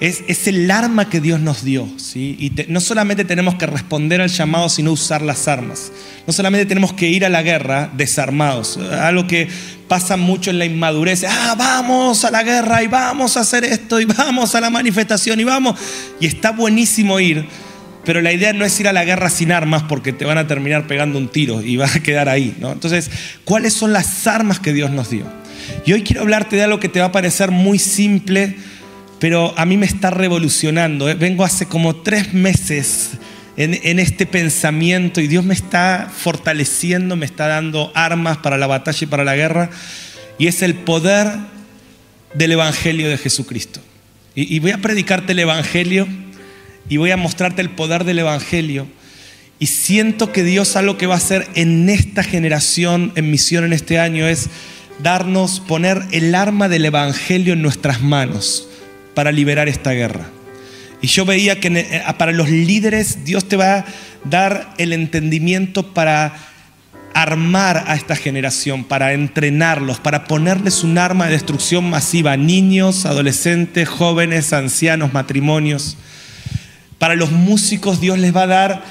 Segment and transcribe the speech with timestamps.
[0.06, 1.88] Es, el arma que Dios nos dio.
[1.96, 2.36] ¿sí?
[2.38, 5.92] Y no solamente tenemos que responder al llamado, sino usar las armas.
[6.26, 8.76] No solamente tenemos que ir a la guerra desarmados.
[8.76, 9.48] Algo que
[9.88, 11.24] pasa mucho en la inmadurez.
[11.24, 15.40] Ah, vamos a la guerra y vamos a hacer esto y vamos a la manifestación
[15.40, 15.78] y vamos.
[16.20, 17.46] Y está buenísimo ir.
[18.04, 20.46] Pero la idea no es ir a la guerra sin armas porque te van a
[20.46, 22.54] terminar pegando un tiro y vas a quedar ahí.
[22.60, 22.72] ¿no?
[22.72, 23.10] Entonces,
[23.44, 25.24] ¿cuáles son las armas que Dios nos dio?
[25.86, 28.56] Y hoy quiero hablarte de algo que te va a parecer muy simple,
[29.24, 31.08] pero a mí me está revolucionando.
[31.08, 31.14] ¿eh?
[31.14, 33.12] Vengo hace como tres meses
[33.56, 38.98] en, este pensamiento y Dios me está fortaleciendo, me está dando armas para la batalla
[39.00, 39.70] y para la guerra.
[40.38, 41.26] Y es el poder
[42.34, 43.80] del Evangelio de Jesucristo.
[44.34, 46.06] Y, y voy a predicarte el Evangelio
[46.90, 48.86] y voy a mostrarte el poder del Evangelio.
[49.58, 53.72] Y siento que Dios algo que va a hacer en esta generación, en misión en
[53.72, 54.50] este año, es
[55.02, 58.68] darnos, poner el arma del Evangelio en nuestras manos
[59.14, 60.26] para liberar esta guerra.
[61.00, 63.84] Y yo veía que eh, para los líderes Dios te va a
[64.24, 66.34] dar el entendimiento para
[67.14, 73.88] armar a esta generación, para entrenarlos, para ponerles un arma de destrucción masiva niños, adolescentes,
[73.88, 75.96] jóvenes, ancianos, matrimonios.
[76.98, 78.82] Para los músicos Dios les va a dar,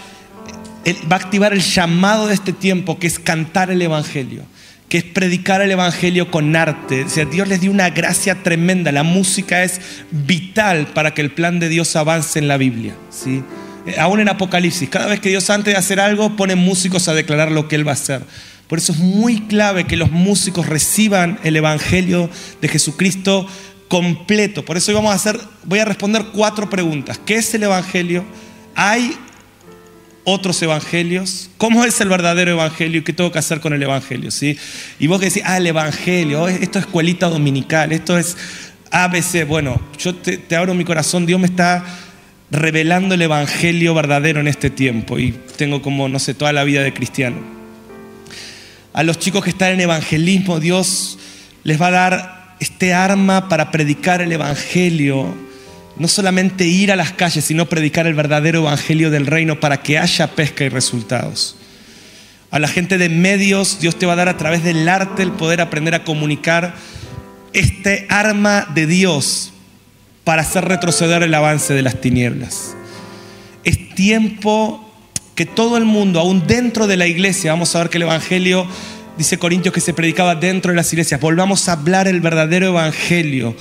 [1.12, 4.46] va a activar el llamado de este tiempo, que es cantar el Evangelio
[4.94, 7.06] que es predicar el Evangelio con arte.
[7.06, 8.92] O sea, Dios les dio una gracia tremenda.
[8.92, 9.82] La música es
[10.12, 12.96] vital para que el plan de Dios avance en la Biblia.
[13.10, 13.42] ¿sí?
[13.88, 17.16] Eh, aún en Apocalipsis, cada vez que Dios antes de hacer algo pone músicos a
[17.16, 18.22] declarar lo que Él va a hacer.
[18.68, 22.30] Por eso es muy clave que los músicos reciban el Evangelio
[22.62, 23.48] de Jesucristo
[23.88, 24.64] completo.
[24.64, 27.20] Por eso hoy vamos a hacer, voy a responder cuatro preguntas.
[27.26, 28.24] ¿Qué es el Evangelio?
[28.76, 29.18] ¿Hay
[30.24, 31.50] otros evangelios.
[31.58, 34.32] ¿Cómo es el verdadero evangelio y qué tengo que hacer con el evangelio?
[34.32, 34.58] ¿sí?
[35.00, 38.38] Y vos que decís, ah, el evangelio, esto es escuelita dominical, esto es
[38.92, 39.46] ABC.
[39.48, 41.84] Bueno, yo te, abro mi corazón, Dios me está
[42.52, 46.84] revelando el evangelio verdadero en este tiempo y tengo como, no sé, toda la vida
[46.84, 47.38] de cristiano.
[48.94, 51.18] A los chicos que están en evangelismo, Dios
[51.64, 55.34] les va a dar este arma para predicar el evangelio
[55.98, 60.00] no solamente ir a las calles, sino predicar el verdadero evangelio del reino para que
[60.00, 61.56] haya pesca y resultados.
[62.52, 65.32] A la gente de medios, Dios te va a dar a través del arte el
[65.32, 66.76] poder aprender a comunicar
[67.54, 69.52] este arma de Dios
[70.24, 72.76] para hacer retroceder el avance de las tinieblas.
[73.64, 74.92] Es tiempo
[75.36, 78.68] que todo el mundo, aún dentro de la iglesia, vamos a ver que el Evangelio,
[79.18, 83.56] dice Corintios, que se predicaba dentro de las iglesias, volvamos a hablar el verdadero Evangelio,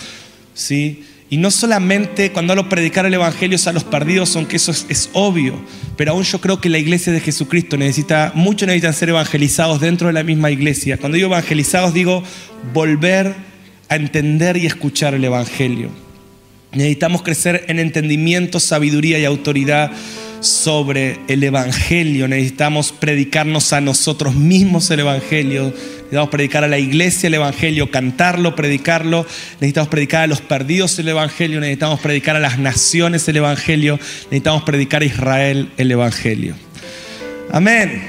[0.54, 1.04] ¿sí?
[1.32, 5.59] Y no solamente cuando hablo predicar el Evangelio a los perdidos, aunque eso es, obvio,
[5.97, 10.09] pero aún yo creo que la iglesia de Jesucristo necesita, muchos necesitan ser evangelizados dentro
[10.09, 10.98] de la misma iglesia.
[10.98, 12.22] Cuando digo evangelizados digo
[12.75, 13.34] volver
[13.88, 15.88] a entender y escuchar el Evangelio.
[16.72, 19.91] Necesitamos crecer en entendimiento, sabiduría y autoridad
[20.43, 22.29] sobre el Evangelio.
[22.29, 25.67] Necesitamos predicarnos a nosotros mismos el Evangelio.
[25.67, 29.27] Necesitamos predicar a la iglesia el Evangelio, cantarlo, predicarlo.
[29.55, 31.61] Necesitamos predicar a los perdidos el Evangelio.
[31.61, 33.99] Necesitamos predicar a las naciones el Evangelio.
[34.25, 36.55] Necesitamos predicar a Israel el Evangelio.
[37.51, 38.03] Amén.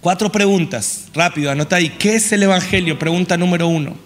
[0.00, 1.88] Cuatro preguntas, rápido, anota ahí.
[1.98, 2.98] ¿Qué es el Evangelio?
[2.98, 3.96] Pregunta número uno.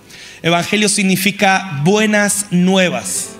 [0.42, 3.37] Evangelio significa buenas nuevas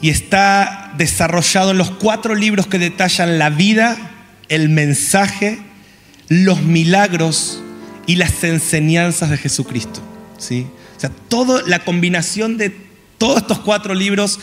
[0.00, 3.96] y está desarrollado en los cuatro libros que detallan la vida,
[4.48, 5.58] el mensaje,
[6.28, 7.60] los milagros
[8.06, 10.00] y las enseñanzas de Jesucristo.
[10.38, 10.66] ¿sí?
[10.96, 12.74] O sea, toda la combinación de
[13.18, 14.38] todos estos cuatro libros,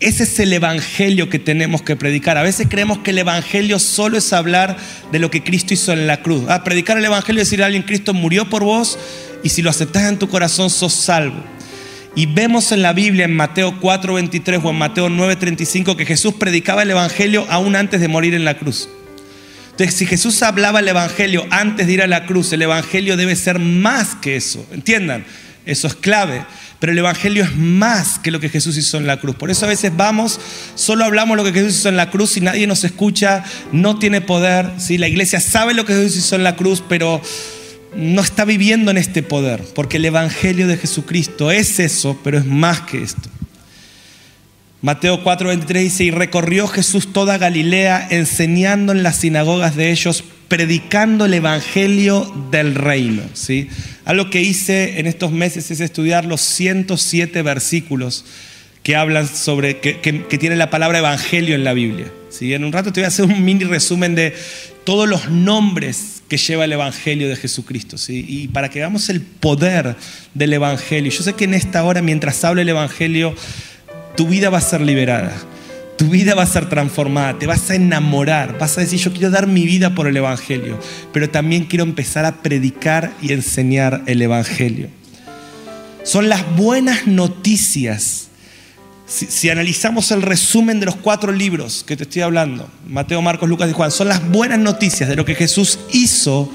[0.00, 2.36] ese es el evangelio que tenemos que predicar.
[2.36, 4.76] A veces creemos que el evangelio solo es hablar
[5.10, 6.44] de lo que Cristo hizo en la cruz.
[6.48, 8.98] Ah, predicar el evangelio es decir a alguien, Cristo murió por vos
[9.42, 11.42] y si lo aceptas en tu corazón sos salvo.
[12.18, 16.82] Y vemos en la Biblia, en Mateo 4:23 o en Mateo 9:35, que Jesús predicaba
[16.82, 18.88] el Evangelio aún antes de morir en la cruz.
[19.70, 23.36] Entonces, si Jesús hablaba el Evangelio antes de ir a la cruz, el Evangelio debe
[23.36, 24.66] ser más que eso.
[24.72, 25.24] Entiendan,
[25.64, 26.44] eso es clave.
[26.80, 29.36] Pero el Evangelio es más que lo que Jesús hizo en la cruz.
[29.36, 30.40] Por eso a veces vamos,
[30.74, 34.22] solo hablamos lo que Jesús hizo en la cruz y nadie nos escucha, no tiene
[34.22, 34.72] poder.
[34.78, 34.98] ¿sí?
[34.98, 37.22] La iglesia sabe lo que Jesús hizo en la cruz, pero
[37.94, 39.62] no está viviendo en este poder.
[39.74, 43.28] Porque el Evangelio de Jesucristo es eso, pero es más que esto.
[44.80, 51.24] Mateo 4:23 dice, y recorrió Jesús toda Galilea enseñando en las sinagogas de ellos, predicando
[51.24, 53.22] el Evangelio del reino.
[53.34, 53.68] ¿sí?
[54.04, 58.24] Algo que hice en estos meses es estudiar los 107 versículos
[58.84, 59.92] que hablan sobre, que,
[60.38, 62.06] tienen la palabra Evangelio en la Biblia.
[62.30, 62.54] ¿sí?
[62.54, 64.34] En un rato te voy a hacer un mini resumen de
[64.88, 69.96] todos los nombres que lleva el Evangelio de Jesucristo, y para que veamos el poder
[70.32, 71.12] del Evangelio.
[71.12, 73.34] Yo sé que en esta hora, mientras habla el Evangelio,
[74.16, 75.36] tu vida va a ser liberada.
[75.98, 79.28] Tu vida va a ser transformada, te vas a enamorar, vas a decir, yo quiero
[79.28, 80.80] dar mi vida por el Evangelio,
[81.12, 84.88] pero también quiero empezar a predicar y enseñar el Evangelio.
[86.02, 88.27] Son las buenas noticias.
[89.08, 93.70] Si, analizamos el resumen de los cuatro libros que te estoy hablando, Mateo, Marcos, Lucas
[93.70, 96.52] y Juan, son las buenas noticias de lo que Jesús hizo,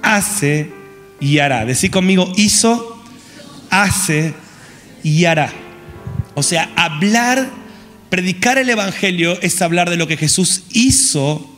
[0.00, 0.70] hace
[1.18, 1.64] y hará.
[1.64, 3.02] Decir conmigo, hizo,
[3.70, 4.34] hace
[5.02, 5.52] y hará.
[6.34, 7.50] O sea, hablar,
[8.08, 11.50] predicar el Evangelio es hablar de lo que Jesús hizo,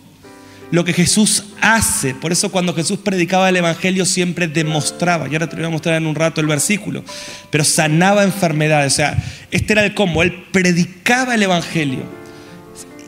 [0.71, 2.15] lo que Jesús hace.
[2.15, 5.97] Por eso cuando Jesús predicaba el Evangelio siempre demostraba, y ahora te voy a mostrar
[5.97, 7.03] en un rato el versículo,
[7.51, 8.93] pero sanaba enfermedades.
[8.93, 9.17] O sea,
[9.51, 12.03] este era el combo, él predicaba el Evangelio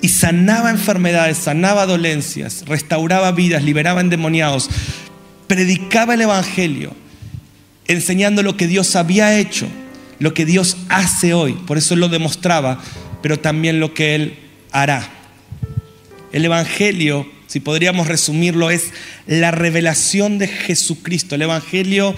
[0.01, 4.71] y sanaba enfermedades, sanaba dolencias, restauraba vidas, liberaba endemoniados,
[5.47, 6.95] predicaba el Evangelio,
[7.89, 9.69] enseñando lo que Dios había hecho
[10.19, 11.53] lo que Dios hace hoy.
[11.53, 12.81] Por eso lo demostraba,
[13.23, 14.39] pero también lo que Él
[14.73, 15.09] hará.
[16.33, 18.91] El Evangelio, si podríamos resumirlo, es
[19.29, 21.37] la revelación de Jesucristo.
[21.37, 22.12] El Evangelio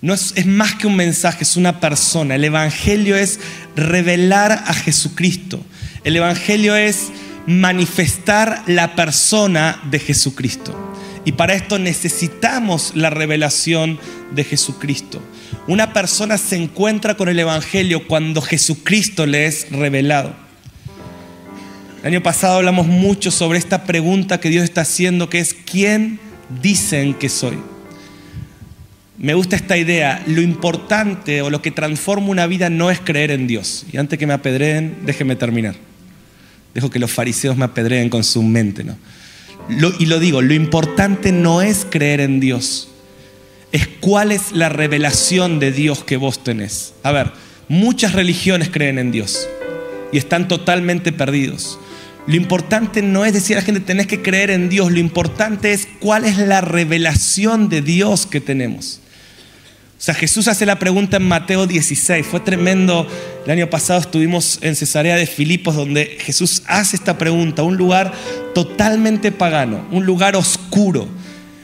[0.00, 2.36] no es, es, más que un mensaje, es una persona.
[2.36, 3.40] El Evangelio es
[3.76, 5.62] revelar a Jesucristo.
[6.02, 7.08] El Evangelio es
[7.46, 10.94] manifestar la persona de Jesucristo.
[11.26, 14.00] Y para esto necesitamos la revelación
[14.34, 15.22] de Jesucristo.
[15.66, 20.49] Una persona se encuentra con el Evangelio cuando Jesucristo le es revelado.
[22.02, 26.18] El año pasado hablamos mucho sobre esta pregunta que Dios está haciendo, que es, ¿quién
[26.62, 27.58] dicen que soy?
[29.18, 30.22] Me gusta esta idea.
[30.26, 33.84] Lo importante o lo que transforma una vida no es creer en Dios.
[33.92, 35.74] Y antes que me apedreen, déjenme terminar.
[36.72, 38.96] Dejo que los fariseos me apedreen con su mente, ¿no?
[39.98, 42.88] y lo digo, lo importante no es creer en Dios,
[43.70, 46.94] es cuál es la revelación de Dios que vos tenés.
[47.04, 47.30] A ver,
[47.68, 49.46] muchas religiones creen en Dios
[50.12, 51.78] y están totalmente perdidos.
[52.30, 55.72] Lo importante no es decir a la gente tenés que creer en Dios, lo importante
[55.72, 59.00] es cuál es la revelación de Dios que tenemos.
[59.98, 62.24] O sea, Jesús hace la pregunta en Mateo 16.
[62.24, 63.04] Fue tremendo.
[63.44, 67.64] El año pasado estuvimos en Cesarea de Filipos donde Jesús hace esta pregunta.
[67.64, 68.12] Un lugar
[68.54, 71.08] totalmente pagano, un lugar oscuro.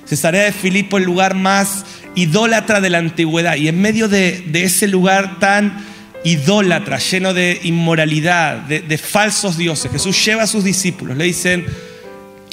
[0.04, 1.84] Cesarea de Filipos, el lugar más
[2.16, 3.54] idólatra de la antigüedad.
[3.54, 5.85] Y en medio de, ese lugar tan
[6.26, 11.16] idólatra, lleno de inmoralidad, de, falsos dioses, Jesús lleva a sus discípulos.
[11.16, 11.64] Le dicen,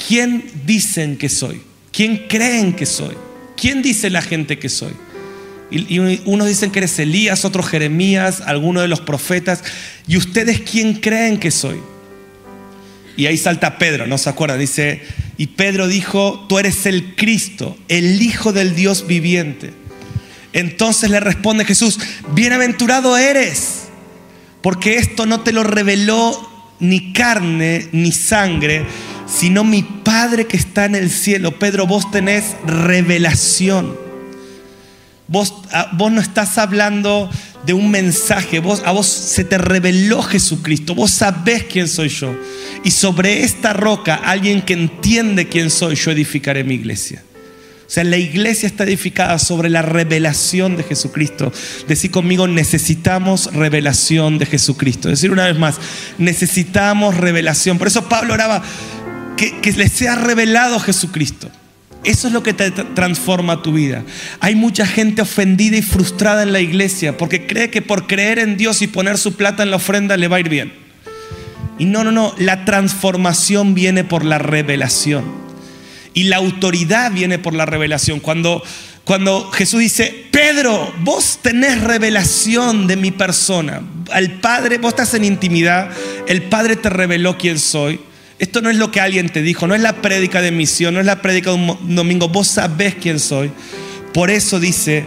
[0.06, 1.60] ¿quién dicen que soy?
[1.92, 3.16] ¿Quién creen que soy?
[3.56, 4.92] ¿Quién dice la gente que soy?
[5.72, 9.64] Y, unos dicen que eres Elías, otros Jeremías, algunos de los profetas.
[10.06, 11.80] ¿Y ustedes quién creen que soy?
[13.16, 14.60] Y ahí salta Pedro, ¿no se acuerdan?
[14.60, 15.02] Dice,
[15.36, 19.72] y Pedro dijo, tú eres el Cristo, el Hijo del Dios viviente.
[20.54, 21.98] Entonces le responde Jesús,
[22.32, 23.88] bienaventurado eres,
[24.62, 28.86] porque esto no te lo reveló ni carne ni sangre,
[29.26, 31.58] sino mi Padre que está en el cielo.
[31.58, 33.96] Pedro, vos tenés revelación.
[35.26, 35.54] Vos,
[35.94, 37.28] vos no estás hablando
[37.66, 42.32] de un mensaje, vos, a vos se te reveló Jesucristo, vos sabés quién soy yo.
[42.84, 47.24] Y sobre esta roca, alguien que entiende quién soy, yo edificaré mi iglesia.
[47.86, 51.52] O sea, la iglesia está edificada sobre la revelación de Jesucristo.
[51.86, 55.08] Decir conmigo, necesitamos revelación de Jesucristo.
[55.08, 55.76] Decir una vez más,
[56.16, 57.78] necesitamos revelación.
[57.78, 58.62] Por eso Pablo oraba
[59.36, 61.50] que, que le sea revelado Jesucristo.
[62.04, 64.02] Eso es lo que te transforma tu vida.
[64.40, 68.56] Hay mucha gente ofendida y frustrada en la iglesia porque cree que por creer en
[68.56, 70.72] Dios y poner su plata en la ofrenda le va a ir bien.
[71.78, 75.43] Y no, no, no, la transformación viene por la revelación.
[76.14, 78.20] Y la autoridad viene por la revelación.
[78.20, 78.62] Cuando,
[79.04, 83.82] cuando Jesús dice, Pedro, vos tenés revelación de mi persona.
[84.12, 85.90] Al Padre, vos estás en intimidad,
[86.26, 88.00] el Padre te reveló quién soy
[88.38, 91.00] esto no es lo que alguien te dijo, no es la prédica de misión, no
[91.00, 93.50] es la prédica de un domingo, vos sabés quién soy.
[94.12, 95.06] Por eso dice,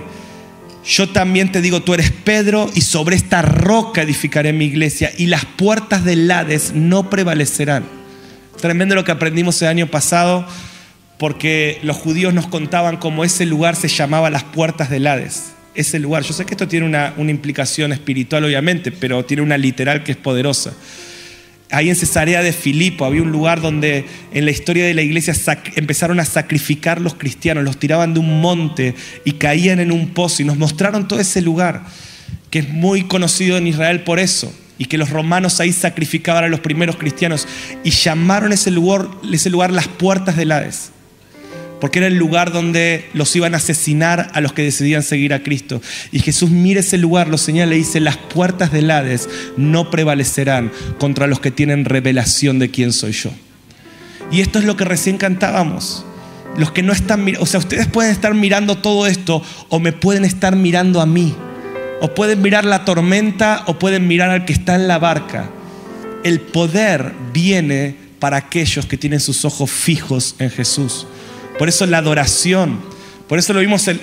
[0.86, 5.26] Yo también te digo, tú eres Pedro y sobre esta roca edificaré mi iglesia y
[5.26, 7.84] las puertas del Hades no prevalecerán.
[8.62, 10.48] Tremendo lo que aprendimos el año pasado
[11.18, 15.54] porque los judíos nos contaban cómo ese lugar se llamaba las puertas del Hades.
[15.74, 20.04] Ese lugar, yo sé que esto tiene una, implicación espiritual obviamente, pero tiene una literal
[20.04, 20.74] que es poderosa.
[21.70, 25.34] Ahí en Cesarea de Filipo había un lugar donde en la historia de la iglesia
[25.76, 28.96] empezaron a sacrificar los cristianos, los tiraban de un monte
[29.26, 31.84] y caían en un pozo y nos mostraron todo ese lugar
[32.50, 36.48] que es muy conocido en Israel por eso y que los romanos ahí sacrificaban a
[36.48, 37.46] los primeros cristianos
[37.84, 40.92] y llamaron ese lugar, ese lugar las puertas del Hades
[41.80, 45.44] porque era el lugar donde los iban a asesinar a los que decidían seguir a
[45.44, 45.82] Cristo.
[46.12, 50.72] Y Jesús mira ese lugar, lo señala y dice, las puertas del Hades no prevalecerán
[51.00, 53.32] contra los que tienen revelación de quién soy yo.
[54.32, 56.06] Y esto es lo que recién cantábamos.
[56.58, 60.26] Los que no están, o sea, ustedes pueden estar mirando todo esto o me pueden
[60.26, 61.36] estar mirando a mí.
[62.02, 65.50] O pueden mirar la tormenta o pueden mirar al que está en la barca.
[66.24, 71.08] El poder viene para aquellos que tienen sus ojos fijos en Jesús.
[71.58, 72.80] Por eso la adoración.
[73.28, 74.02] Por eso lo vimos el,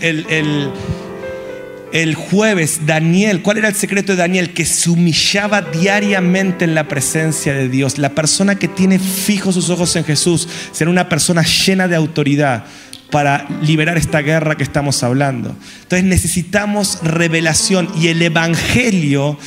[1.93, 3.43] el, jueves, Daniel.
[3.43, 4.53] ¿Cuál era el secreto de Daniel?
[4.53, 7.99] Que se humillaba diariamente en la presencia de Dios.
[7.99, 12.65] La persona que tiene fijos sus ojos en Jesús será una persona llena de autoridad
[13.11, 15.57] para liberar esta guerra que estamos hablando.
[15.83, 19.39] Entonces necesitamos revelación y el Evangelio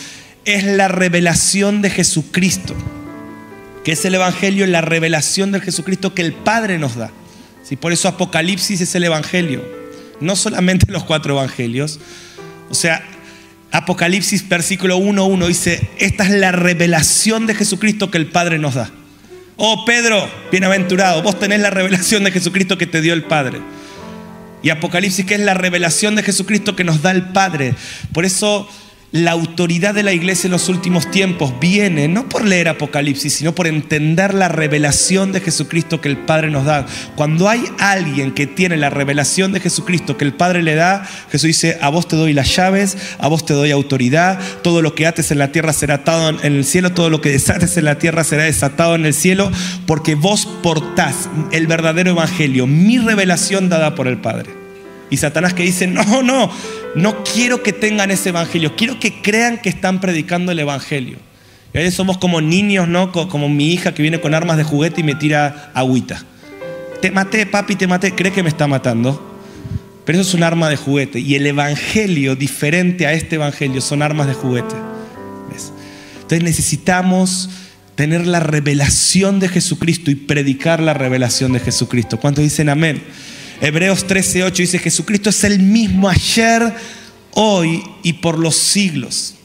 [0.46, 2.74] es la revelación de Jesucristo.
[3.84, 7.12] Que es el Evangelio, la revelación de Jesucristo que el Padre nos da.
[7.76, 9.64] Por eso Apocalipsis es el Evangelio,
[10.20, 12.00] no solamente los cuatro Evangelios.
[12.70, 13.04] O sea,
[13.72, 18.90] Apocalipsis versículo 1.1 dice, esta es la revelación de Jesucristo que el Padre nos da.
[19.58, 23.60] Oh Pedro, bienaventurado, vos tenés la revelación de Jesucristo que te dio el Padre.
[24.64, 27.76] Y Apocalipsis que es la revelación de Jesucristo que nos da el Padre.
[28.14, 28.70] Por eso
[29.12, 33.56] la autoridad de la iglesia en los últimos tiempos viene no por leer Apocalipsis, sino
[33.56, 36.86] por entender la revelación de Jesucristo que el Padre nos da.
[37.16, 41.48] Cuando hay alguien que tiene la revelación de Jesucristo que el Padre le da, Jesús
[41.48, 45.08] dice, a vos te doy las llaves, a vos te doy autoridad, todo lo que
[45.08, 48.00] ates en la tierra será atado en el cielo, todo lo que desates en la
[48.00, 49.50] tierra será desatado en el cielo,
[49.86, 54.68] porque vos portás el verdadero evangelio, mi revelación dada por el Padre.
[55.10, 56.52] Y Satanás que dice, no, no,
[56.98, 61.20] no quiero que tengan ese evangelio, quiero que crean que están predicando el evangelio.
[61.74, 63.12] Y a somos como niños, ¿no?
[63.12, 66.24] Como mi hija que viene con armas de juguete y me tira agüita.
[67.02, 68.16] Te maté, papi, te maté.
[68.16, 69.40] ¿Cree que me está matando?
[70.06, 71.20] Pero eso es un arma de juguete.
[71.20, 74.76] Y el evangelio, diferente a este evangelio, son armas de juguete.
[76.28, 77.50] Entonces necesitamos
[77.96, 82.20] tener la revelación de Jesucristo y predicar la revelación de Jesucristo.
[82.20, 83.04] ¿Cuántos dicen amén?
[83.60, 86.74] Hebreos 13:8 dice, Jesucristo es el mismo ayer,
[87.32, 89.36] hoy y por los siglos.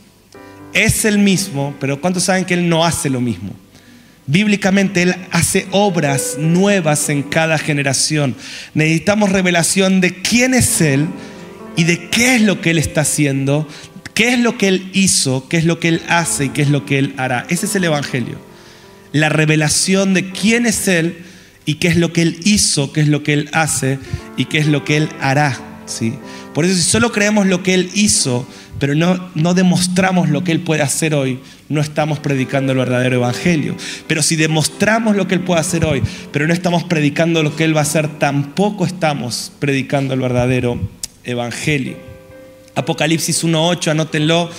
[0.75, 3.55] Es el mismo, pero ¿cuántos saben que Él no hace lo mismo?
[4.27, 8.37] Bíblicamente Él hace obras nuevas en cada generación.
[8.75, 11.09] Necesitamos revelación de quién es Él
[11.77, 13.67] y de qué es lo que Él está haciendo,
[14.15, 16.69] qué es lo que Él hizo, qué es lo que Él hace y qué es
[16.69, 17.47] lo que Él hará.
[17.49, 18.39] Ese es el Evangelio.
[19.13, 21.25] La revelación de quién es Él
[21.65, 23.99] y qué es lo que Él hizo, qué es lo que Él hace
[24.37, 25.59] y qué es lo que Él hará.
[25.87, 26.15] ¿sí?
[26.55, 28.47] Por eso si solo creemos lo que Él hizo,
[28.79, 31.39] pero no, no demostramos lo que Él puede hacer hoy,
[31.69, 33.77] no estamos predicando el verdadero Evangelio.
[34.07, 36.03] Pero si demostramos lo que Él puede hacer hoy,
[36.33, 40.79] pero no estamos predicando lo que Él va a hacer, tampoco estamos predicando el verdadero
[41.25, 41.97] Evangelio.
[42.75, 44.51] Apocalipsis 1.8, anótenlo.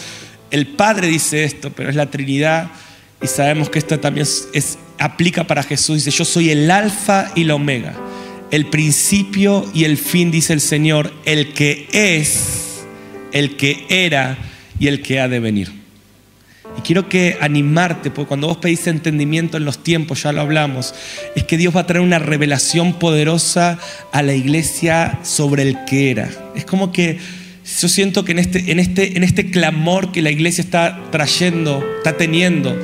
[0.51, 2.69] El Padre dice esto, pero es la Trinidad
[3.23, 6.03] y sabemos que esto también es, aplica para Jesús.
[6.03, 7.95] Dice, yo soy el alfa y la omega,
[8.51, 12.83] el principio y el fin, dice el Señor, el que es,
[13.31, 14.37] el que era
[14.77, 15.71] y el que ha de venir.
[16.77, 20.93] Y quiero que animarte, porque cuando vos pedís entendimiento en los tiempos, ya lo hablamos,
[21.35, 23.79] es que Dios va a traer una revelación poderosa
[24.11, 26.29] a la iglesia sobre el que era.
[26.55, 27.19] Es como que
[27.79, 31.85] yo siento que en este, en este, en este clamor que la iglesia está trayendo,
[31.97, 32.75] está teniendo,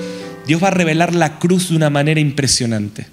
[0.49, 3.05] Dios va a revelar la cruz de una manera impresionante.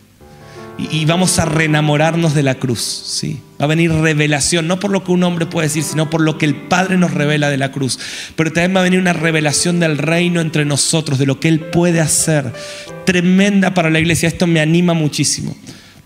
[0.78, 2.80] Y, vamos a reenamorarnos de la cruz.
[2.80, 3.42] ¿sí?
[3.60, 6.38] Va a venir revelación, no por lo que un hombre puede decir, sino por lo
[6.38, 7.98] que el Padre nos revela de la cruz.
[8.36, 11.60] Pero también va a venir una revelación del reino entre nosotros, de lo que Él
[11.60, 12.54] puede hacer.
[13.04, 14.28] Tremenda para la iglesia.
[14.28, 15.54] Esto me anima muchísimo.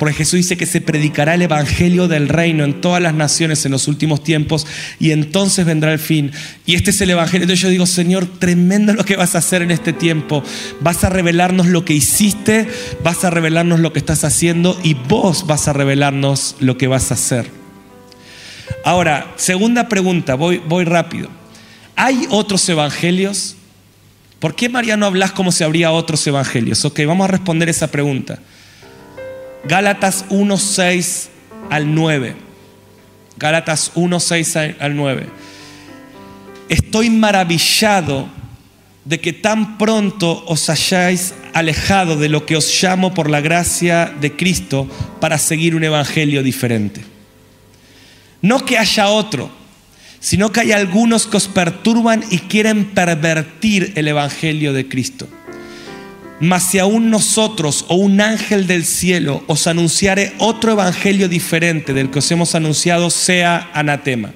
[0.00, 3.72] Porque Jesús dice que se predicará el Evangelio del reino en todas las naciones en
[3.72, 4.66] los últimos tiempos
[4.98, 6.32] y entonces vendrá el fin.
[6.64, 7.42] Y este es el Evangelio.
[7.42, 10.42] Entonces yo digo, Señor, tremendo lo que vas a hacer en este tiempo.
[10.80, 12.66] Vas a revelarnos lo que hiciste,
[13.04, 17.10] vas a revelarnos lo que estás haciendo y vos vas a revelarnos lo que vas
[17.10, 17.50] a hacer.
[18.86, 21.28] Ahora, segunda pregunta, voy, voy rápido.
[21.94, 23.54] ¿Hay otros evangelios?
[24.38, 26.86] ¿Por qué María no hablas como si habría otros evangelios?
[26.86, 28.38] Ok, vamos a responder esa pregunta.
[29.64, 31.30] Gálatas 1, 6
[31.70, 32.36] al 9.
[33.36, 35.26] Gálatas 1, 6 al 9.
[36.68, 38.28] Estoy maravillado
[39.04, 44.12] de que tan pronto os hayáis alejado de lo que os llamo por la gracia
[44.20, 44.88] de Cristo
[45.20, 47.02] para seguir un evangelio diferente.
[48.42, 49.50] No que haya otro,
[50.20, 55.26] sino que hay algunos que os perturban y quieren pervertir el evangelio de Cristo.
[56.40, 62.10] Mas si aún nosotros o un ángel del cielo os anunciare otro evangelio diferente del
[62.10, 64.32] que os hemos anunciado, sea anatema.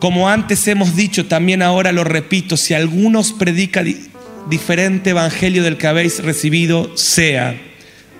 [0.00, 3.82] Como antes hemos dicho, también ahora lo repito, si algunos predica
[4.50, 7.58] diferente evangelio del que habéis recibido, sea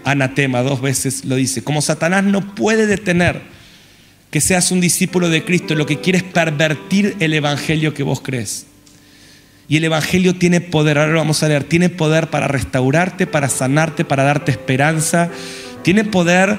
[0.05, 0.63] anatema.
[0.63, 1.63] Dos veces lo dice.
[1.63, 3.43] Como Satanás no puede detener
[4.31, 8.21] que seas un discípulo de Cristo, lo que quiere es pervertir el evangelio que vos
[8.21, 8.67] crees.
[9.71, 13.49] Y el Evangelio tiene poder, ahora lo vamos a leer, tiene poder para restaurarte, para
[13.49, 15.31] sanarte, para darte esperanza,
[15.85, 16.59] tiene poder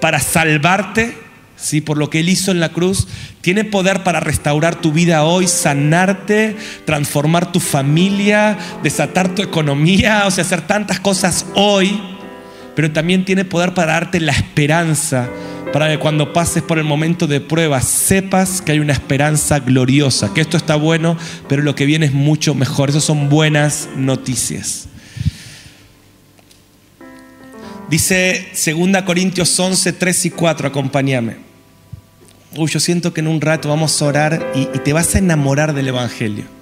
[0.00, 1.18] para salvarte,
[1.56, 1.80] ¿sí?
[1.80, 3.08] por lo que Él hizo en la cruz,
[3.40, 6.54] tiene poder para restaurar tu vida hoy, sanarte,
[6.84, 12.00] transformar tu familia, desatar tu economía, o sea, hacer tantas cosas hoy,
[12.76, 15.28] pero también tiene poder para darte la esperanza
[15.72, 20.32] para que cuando pases por el momento de prueba sepas que hay una esperanza gloriosa,
[20.34, 21.16] que esto está bueno,
[21.48, 22.90] pero lo que viene es mucho mejor.
[22.90, 24.88] Esas son buenas noticias.
[27.88, 31.36] Dice 2 Corintios 11, 3 y 4, acompáñame.
[32.56, 35.18] Uy, yo siento que en un rato vamos a orar y, y te vas a
[35.18, 36.61] enamorar del Evangelio.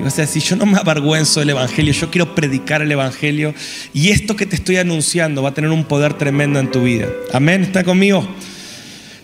[0.00, 3.54] Y vas a decir, yo no me avergüenzo del Evangelio, yo quiero predicar el Evangelio
[3.92, 7.08] y esto que te estoy anunciando va a tener un poder tremendo en tu vida.
[7.32, 8.26] Amén, ¿está conmigo?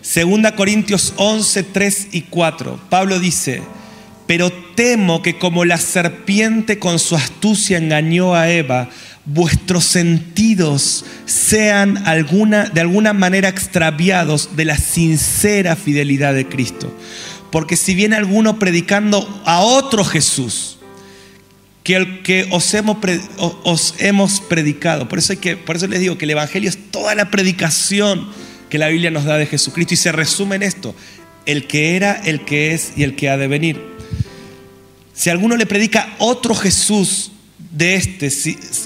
[0.02, 2.78] Segunda Corintios 11, 3 y 4.
[2.90, 3.62] Pablo dice,
[4.26, 8.90] pero temo que como la serpiente con su astucia engañó a Eva,
[9.26, 16.94] vuestros sentidos sean alguna, de alguna manera extraviados de la sincera fidelidad de Cristo.
[17.54, 20.76] Porque si viene alguno predicando a otro Jesús,
[21.84, 22.96] que el que os hemos,
[23.62, 27.14] os hemos predicado, por eso, que, por eso les digo que el Evangelio es toda
[27.14, 28.28] la predicación
[28.68, 30.96] que la Biblia nos da de Jesucristo y se resume en esto,
[31.46, 33.80] el que era, el que es y el que ha de venir.
[35.12, 37.30] Si alguno le predica otro Jesús
[37.70, 38.32] de este,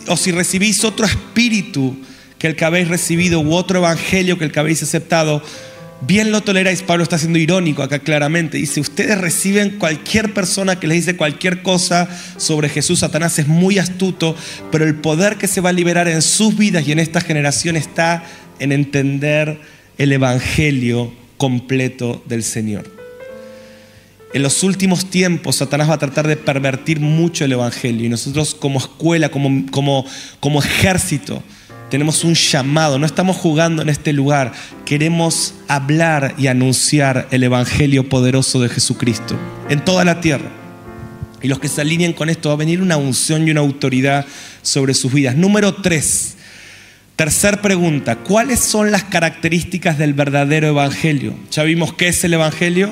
[0.08, 1.96] o si recibís otro espíritu
[2.38, 5.42] que el que habéis recibido u otro evangelio que el que habéis aceptado,
[6.00, 6.82] bien lo toleráis.
[6.82, 8.58] Pablo está siendo irónico acá claramente.
[8.58, 13.00] Dice, ustedes reciben cualquier persona que les dice cualquier cosa sobre Jesús.
[13.00, 14.36] Satanás es muy astuto,
[14.70, 17.76] pero el poder que se va a liberar en sus vidas y en esta generación
[17.76, 18.24] está
[18.58, 19.60] en entender
[19.98, 22.98] el evangelio completo del Señor.
[24.34, 28.54] En los últimos tiempos Satanás va a tratar de pervertir mucho el Evangelio y nosotros
[28.54, 30.04] como escuela, como, como,
[30.38, 31.42] como ejército,
[31.90, 34.52] tenemos un llamado, no estamos jugando en este lugar,
[34.84, 40.50] queremos hablar y anunciar el Evangelio poderoso de Jesucristo en toda la tierra.
[41.40, 44.26] Y los que se alineen con esto va a venir una unción y una autoridad
[44.62, 45.36] sobre sus vidas.
[45.36, 46.36] Número tres,
[47.16, 51.34] tercer pregunta, ¿cuáles son las características del verdadero Evangelio?
[51.50, 52.90] Ya vimos qué es el Evangelio.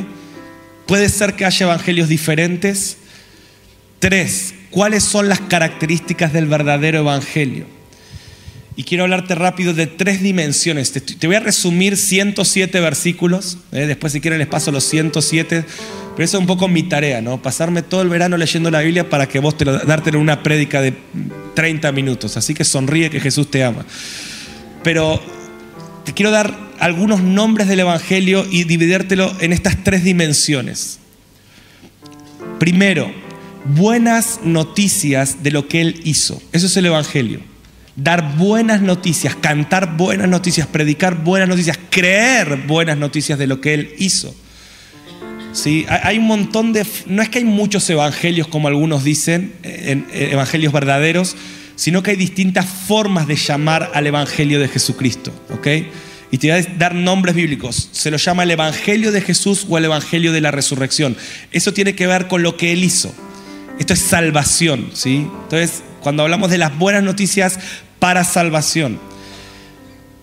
[0.86, 2.98] Puede ser que haya evangelios diferentes.
[3.98, 7.75] Tres, ¿cuáles son las características del verdadero Evangelio?
[8.78, 10.92] Y quiero hablarte rápido de tres dimensiones.
[10.92, 13.56] Te, voy a resumir 107 versículos.
[13.72, 13.86] ¿eh?
[13.86, 15.64] Después, si quieren, les paso los 107.
[16.14, 17.40] Pero eso es un poco mi tarea, ¿no?
[17.40, 20.82] Pasarme todo el verano leyendo la Biblia para que vos te lo, darte una prédica
[20.82, 20.92] de
[21.54, 22.36] 30 minutos.
[22.36, 23.86] Así que sonríe que Jesús te ama.
[24.82, 25.22] Pero
[26.04, 30.98] te quiero dar algunos nombres del Evangelio y dividírtelo en estas tres dimensiones.
[32.58, 33.10] Primero,
[33.64, 36.42] buenas noticias de lo que Él hizo.
[36.52, 37.55] Eso es el Evangelio
[37.96, 43.74] dar buenas noticias, cantar buenas noticias, predicar buenas noticias, creer buenas noticias de lo que
[43.74, 44.34] Él hizo.
[45.52, 45.86] ¿Sí?
[45.88, 46.86] Hay un montón de...
[47.06, 51.34] No es que hay muchos evangelios como algunos dicen, evangelios verdaderos,
[51.76, 55.32] sino que hay distintas formas de llamar al evangelio de Jesucristo.
[56.30, 57.88] Y te voy a dar nombres bíblicos.
[57.92, 61.16] Se lo llama el evangelio de Jesús o el evangelio de la resurrección.
[61.52, 63.14] Eso tiene que ver con lo que Él hizo.
[63.78, 64.90] Esto es salvación.
[64.92, 65.26] ¿sí?
[65.44, 67.58] Entonces, cuando hablamos de las buenas noticias,
[67.98, 68.98] para salvación.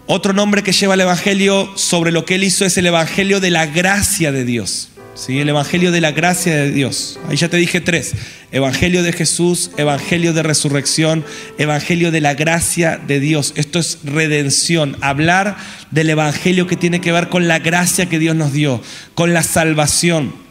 [0.05, 3.51] Otro nombre que lleva el Evangelio sobre lo que Él hizo es el Evangelio de
[3.51, 4.89] la gracia de Dios.
[5.15, 5.39] ¿sí?
[5.39, 7.19] el Evangelio de la gracia de Dios.
[7.29, 8.13] Ahí ya te dije tres.
[8.51, 11.25] Evangelio de Jesús, Evangelio de resurrección,
[11.57, 13.53] Evangelio de la gracia de Dios.
[13.55, 14.97] Esto es redención.
[15.01, 15.57] Hablar
[15.91, 18.81] del Evangelio que tiene que ver con la gracia que Dios nos dio,
[19.15, 20.42] con la salvación.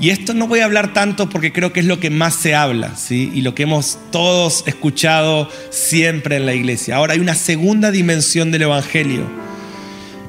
[0.00, 2.54] Y esto no voy a hablar tanto porque creo que es lo que más se
[2.54, 3.30] habla, ¿sí?
[3.32, 6.96] Y lo que hemos todos escuchado siempre en la iglesia.
[6.96, 9.24] Ahora hay una segunda dimensión del Evangelio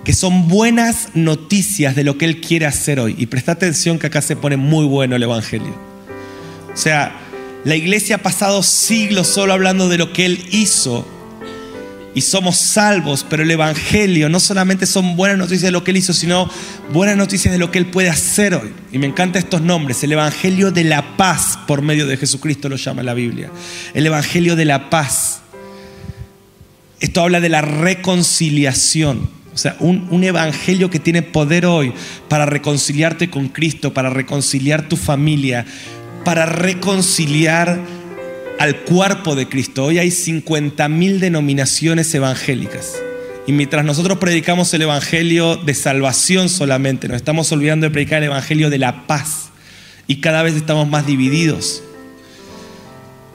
[0.04, 3.16] que son buenas noticias de lo que Él quiere hacer hoy.
[3.18, 5.76] Y presta atención que acá se pone muy bueno el Evangelio.
[6.72, 7.16] O sea,
[7.64, 11.08] la iglesia ha pasado siglos solo hablando de lo que Él hizo
[12.16, 15.98] y somos salvos, pero el Evangelio no solamente son buenas noticias de lo que Él
[15.98, 16.50] hizo, sino
[16.94, 18.74] buenas noticias de lo que Él puede hacer hoy.
[18.94, 20.02] Y me encantan estos nombres.
[20.02, 23.52] El Evangelio de la paz por medio de Jesucristo lo llama la Biblia.
[23.94, 25.42] El Evangelio de la paz.
[27.02, 29.30] Esto habla de la reconciliación.
[29.54, 31.94] O sea, un, evangelio que tiene poder hoy
[32.30, 35.66] para reconciliarte con Cristo, para reconciliar tu familia,
[36.24, 37.80] para reconciliar
[38.60, 39.86] al cuerpo de Cristo.
[39.86, 42.96] Hoy hay 50.000 denominaciones evangélicas.
[43.48, 48.30] Y mientras nosotros predicamos el evangelio de salvación solamente, nos estamos olvidando de predicar el
[48.30, 49.50] evangelio de la paz.
[50.08, 51.84] Y cada vez estamos más divididos.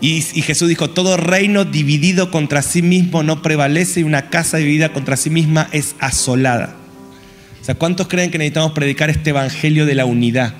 [0.00, 4.94] Y, Jesús dijo, todo reino dividido contra sí mismo no prevalece y una casa dividida
[4.94, 6.74] contra sí misma es asolada.
[7.60, 10.54] O sea, ¿cuántos creen que necesitamos predicar este evangelio de la unidad?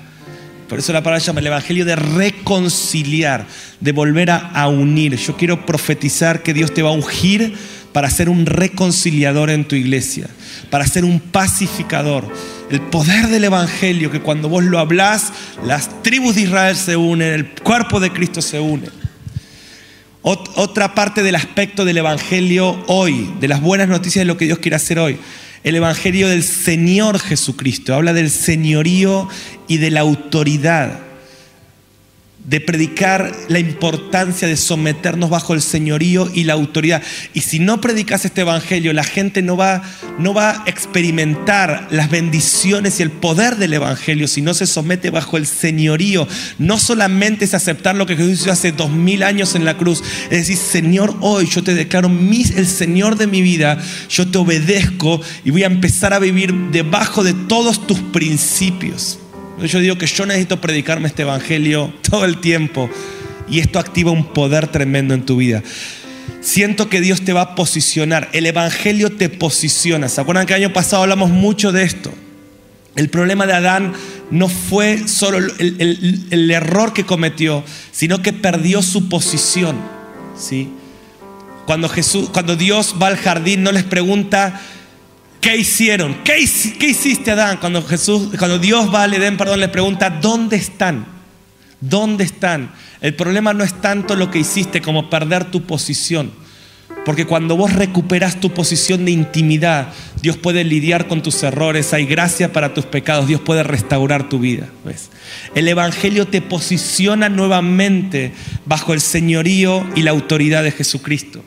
[0.71, 3.45] Por eso la palabra llama el evangelio de reconciliar,
[3.81, 5.17] de volver a, unir.
[5.17, 7.53] Yo quiero profetizar que Dios te va a ungir
[7.91, 10.29] para ser un reconciliador en tu iglesia,
[10.69, 12.25] para ser un pacificador.
[12.69, 15.33] El poder del Evangelio, que cuando vos lo hablás,
[15.65, 18.87] las tribus de Israel se unen, el cuerpo de Cristo se une.
[20.21, 24.59] Otra parte del aspecto del Evangelio hoy, de las buenas noticias de lo que Dios
[24.59, 25.19] quiere hacer hoy.
[25.63, 27.93] El Evangelio del Señor Jesucristo.
[27.93, 29.29] Habla del señorío
[29.67, 31.10] y de la autoridad
[32.45, 37.01] de predicar la importancia de someternos bajo el señorío y la autoridad.
[37.33, 39.83] Y si no predicas este evangelio, la gente no va,
[40.17, 45.11] no va a experimentar las bendiciones y el poder del evangelio si no se somete
[45.11, 46.27] bajo el señorío.
[46.57, 50.03] No solamente es aceptar lo que Jesús hizo hace dos mil años en la cruz,
[50.25, 53.77] es decir, Señor, hoy yo te declaro el Señor de mi vida,
[54.09, 59.19] yo te obedezco y voy a empezar a vivir debajo de todos tus principios.
[59.65, 62.89] Yo digo que yo necesito predicarme este evangelio todo el tiempo
[63.49, 65.63] y esto activa un poder tremendo en tu vida.
[66.41, 68.29] Siento que Dios te va a posicionar.
[68.33, 70.09] El evangelio te posiciona.
[70.09, 72.11] ¿Se acuerdan que el año pasado hablamos mucho de esto?
[72.95, 73.93] El problema de Adán
[74.31, 79.77] no fue solo el, el error que cometió, sino que perdió su posición.
[80.37, 80.69] ¿sí?
[81.65, 84.59] Cuando, Jesús, cuando Dios va al jardín, no les pregunta,
[85.41, 86.23] ¿Qué hicieron?
[86.23, 87.57] ¿Qué, hiciste Adán?
[87.57, 91.05] Cuando, Jesús, cuando Dios va al Edén, perdón, le pregunta, ¿dónde están?
[91.79, 92.71] ¿Dónde están?
[93.01, 96.31] El problema no es tanto lo que hiciste como perder tu posición.
[97.03, 99.87] Porque cuando vos recuperas tu posición de intimidad,
[100.21, 104.37] Dios puede lidiar con tus errores, hay gracia para tus pecados, Dios puede restaurar tu
[104.37, 104.69] vida.
[104.85, 105.09] ¿ves?
[105.55, 108.33] El Evangelio te posiciona nuevamente
[108.67, 111.43] bajo el señorío y la autoridad de Jesucristo.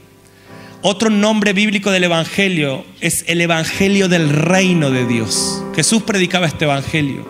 [0.86, 5.64] Otro nombre bíblico del Evangelio es el Evangelio del reino de Dios.
[5.74, 7.26] Jesús predicaba este Evangelio.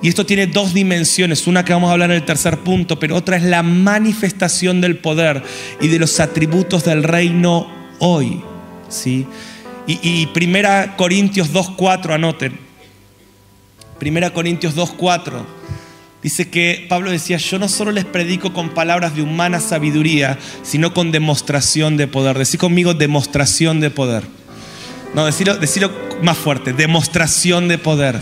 [0.00, 3.16] Y esto tiene dos dimensiones, una que vamos a hablar en el tercer punto, pero
[3.16, 5.42] otra es la manifestación del poder
[5.80, 8.40] y de los atributos del reino hoy.
[8.88, 9.26] ¿sí?
[9.88, 12.56] Y, y Primera Corintios 2.4, anoten.
[13.98, 15.42] Primera Corintios 2.4
[16.24, 20.94] Dice que Pablo decía, yo no solo les predico con palabras de humana sabiduría, sino
[20.94, 22.38] con demostración de poder.
[22.38, 24.24] Decí conmigo demostración de poder.
[25.14, 28.18] No, decirlo, decirlo más fuerte, demostración de poder.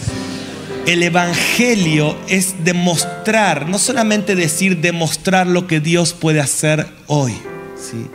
[0.84, 7.34] El Evangelio es demostrar, no solamente decir, demostrar lo que Dios puede hacer hoy.
[7.76, 8.08] ¿sí?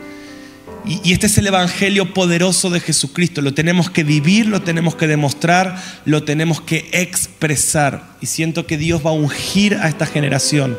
[0.88, 3.42] Y, este es el Evangelio poderoso de Jesucristo.
[3.42, 8.16] Lo tenemos que vivir, lo tenemos que demostrar, lo tenemos que expresar.
[8.22, 10.78] Y siento que Dios va a ungir a esta generación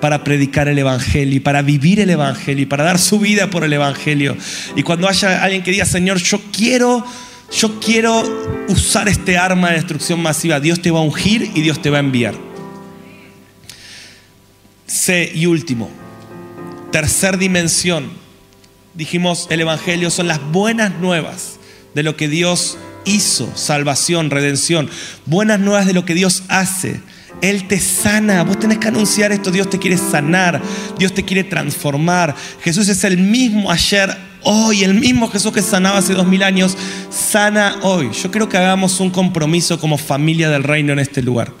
[0.00, 3.62] para predicar el Evangelio y para vivir el Evangelio y para dar su vida por
[3.62, 4.34] el Evangelio.
[4.76, 7.04] Y cuando haya alguien que diga, Señor, yo quiero,
[7.54, 8.22] yo quiero
[8.68, 11.98] usar este arma de destrucción masiva, Dios te va a ungir y Dios te va
[11.98, 12.34] a enviar.
[14.86, 15.90] C y último,
[16.90, 18.19] tercer dimensión
[18.94, 21.58] dijimos, el Evangelio son las buenas nuevas
[21.94, 24.90] de lo que Dios hizo, salvación, redención,
[25.26, 27.00] buenas nuevas de lo que Dios hace.
[27.42, 30.60] Él te sana, vos tenés que anunciar esto, Dios te quiere sanar,
[30.98, 32.34] Dios te quiere transformar.
[32.62, 36.76] Jesús es el mismo ayer, hoy, el mismo Jesús que sanaba hace dos mil años,
[37.10, 38.10] sana hoy.
[38.12, 41.52] Yo creo que hagamos un compromiso como familia del reino en este lugar.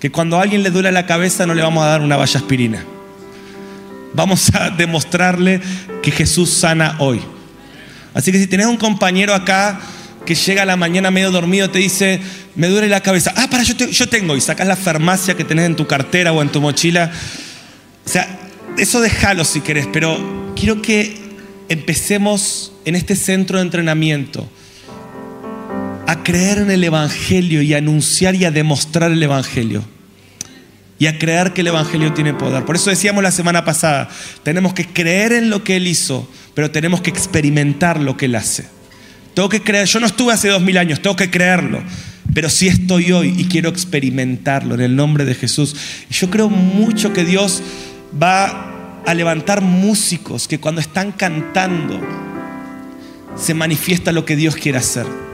[0.00, 2.38] Que cuando a alguien le duele la cabeza no le vamos a dar una valla
[2.38, 2.84] aspirina.
[4.16, 5.60] Vamos a demostrarle
[6.02, 7.20] que Jesús sana hoy.
[8.14, 9.78] Así que si tenés un compañero acá
[10.24, 12.18] que llega a la mañana medio dormido, te dice,
[12.54, 13.34] me duele la cabeza.
[13.36, 14.34] Ah, para, yo, yo tengo.
[14.34, 17.12] Y sacas la farmacia que tenés en tu cartera o en tu mochila.
[18.06, 18.38] O sea,
[18.78, 21.18] eso déjalo si querés, pero quiero que
[21.68, 24.48] empecemos en este centro de entrenamiento
[26.06, 29.84] a creer en el Evangelio y a anunciar y a demostrar el Evangelio.
[30.98, 32.64] Y a creer que el Evangelio tiene poder.
[32.64, 34.08] Por eso decíamos la semana pasada,
[34.42, 38.34] tenemos que creer en lo que Él hizo, pero tenemos que experimentar lo que Él
[38.34, 38.66] hace.
[39.34, 41.82] Tengo que creer, yo no estuve hace dos mil años, tengo que creerlo,
[42.32, 45.76] pero sí estoy hoy y quiero experimentarlo en el nombre de Jesús.
[46.10, 47.62] yo creo mucho que Dios
[48.20, 52.00] va a levantar músicos que cuando están cantando
[53.36, 55.25] se manifiesta lo que Dios quiere hacer.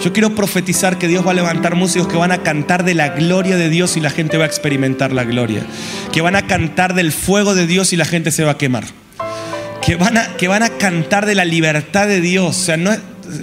[0.00, 3.10] Yo quiero profetizar que Dios va a levantar músicos que van a cantar de la
[3.10, 5.64] gloria de Dios y la gente va a experimentar la gloria.
[6.12, 8.84] Que van a cantar del fuego de Dios y la gente se va a quemar.
[9.84, 12.56] Que van a, que van a cantar de la libertad de Dios.
[12.56, 12.90] O sea, no,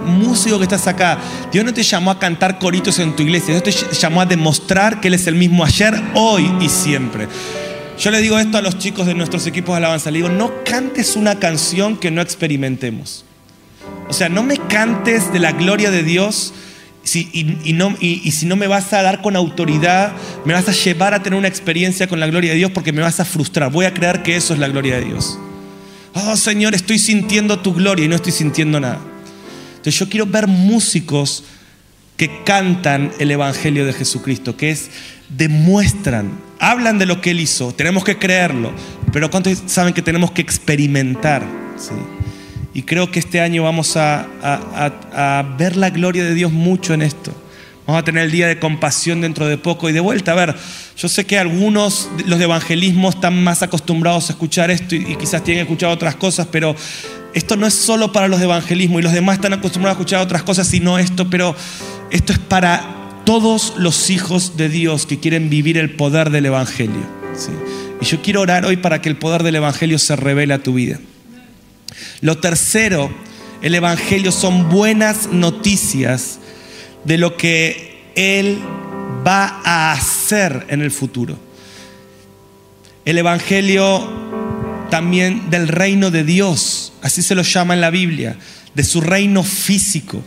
[0.05, 1.17] músico que estás acá,
[1.51, 4.99] Dios no te llamó a cantar coritos en tu iglesia, Dios te llamó a demostrar
[4.99, 7.27] que Él es el mismo ayer, hoy y siempre.
[7.97, 10.51] Yo le digo esto a los chicos de nuestros equipos de alabanza, le digo, no
[10.63, 13.25] cantes una canción que no experimentemos.
[14.09, 16.53] O sea, no me cantes de la gloria de Dios
[17.13, 20.13] y, no, y, si no me vas a dar con autoridad,
[20.45, 23.01] me vas a llevar a tener una experiencia con la gloria de Dios porque me
[23.01, 23.71] vas a frustrar.
[23.71, 25.39] Voy a creer que eso es la gloria de Dios.
[26.13, 28.99] Oh Señor, estoy sintiendo tu gloria y no estoy sintiendo nada.
[29.71, 31.43] Entonces yo quiero ver músicos
[32.17, 34.89] que cantan el Evangelio de Jesucristo, que es,
[35.29, 38.73] demuestran, hablan de lo que Él hizo, tenemos que creerlo,
[39.13, 41.45] pero ¿cuántos saben que tenemos que experimentar?
[42.73, 44.27] Y creo que este año vamos a,
[45.57, 47.33] ver la gloria de Dios mucho en esto.
[47.87, 50.33] Vamos a tener el día de compasión dentro de poco y de vuelta.
[50.33, 50.55] A ver,
[50.95, 55.43] yo sé que algunos, los de evangelismo, están más acostumbrados a escuchar esto y, quizás
[55.43, 56.75] tienen escuchado otras cosas, pero
[57.33, 60.21] esto no es solo para los de evangelismo y los demás están acostumbrados a escuchar
[60.21, 61.55] otras cosas, sino esto, pero
[62.11, 67.19] esto es para todos los hijos de Dios que quieren vivir el poder del Evangelio.
[68.01, 70.73] Y yo quiero orar hoy para que el poder del Evangelio se revele a tu
[70.73, 70.99] vida.
[72.21, 73.11] Lo tercero,
[73.61, 76.39] el Evangelio son buenas noticias
[77.03, 78.59] de lo que Él
[79.25, 81.37] va a hacer en el futuro.
[83.05, 84.07] El Evangelio
[84.89, 88.37] también del reino de Dios, así se lo llama en la Biblia,
[88.73, 90.21] de su reino físico.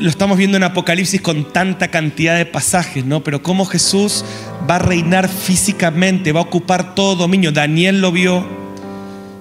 [0.00, 3.22] Lo estamos viendo en Apocalipsis con tanta cantidad de pasajes, ¿no?
[3.22, 4.24] Pero cómo Jesús
[4.68, 7.52] va a reinar físicamente, va a ocupar todo dominio.
[7.52, 8.63] Daniel lo vio.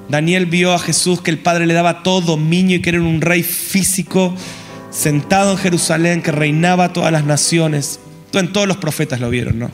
[0.10, 3.22] Daniel vio a Jesús que el Padre le daba todo dominio y que era un
[3.22, 4.36] rey físico
[4.92, 8.00] sentado en Jerusalén que reinaba todas las naciones.
[8.34, 9.72] En todos los profetas lo vieron, ¿no?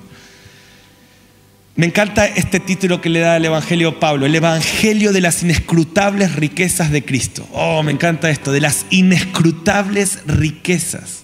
[1.76, 6.36] Me encanta este título que le da el Evangelio Pablo, el Evangelio de las inescrutables
[6.36, 7.48] riquezas de Cristo.
[7.54, 11.24] Oh, me encanta esto, de las inescrutables riquezas.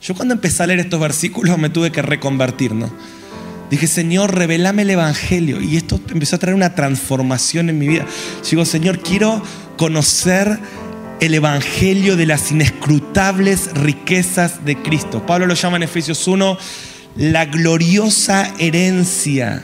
[0.00, 2.92] Yo cuando empecé a leer estos versículos me tuve que reconvertir, ¿no?
[3.70, 5.60] Dije, Señor, revelame el Evangelio.
[5.60, 8.06] Y esto empezó a traer una transformación en mi vida.
[8.48, 9.42] Digo, Señor, quiero
[9.76, 10.58] conocer
[11.20, 15.24] el Evangelio de las inescrutables riquezas de Cristo.
[15.26, 16.58] Pablo lo llama en Efesios 1
[17.16, 19.62] la gloriosa herencia